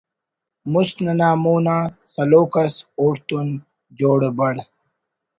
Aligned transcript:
مست 0.71 0.95
ننا 1.05 1.29
مون 1.43 1.67
آ 1.75 1.77
سلوک 2.13 2.53
ئس 2.63 2.75
اوڑ 2.99 3.13
تون 3.27 3.47
جوڑ 3.97 4.19
بڑ 4.37 4.53